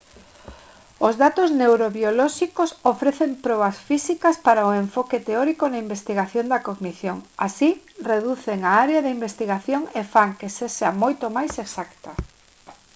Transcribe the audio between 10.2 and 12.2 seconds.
que sexa moito máis exacta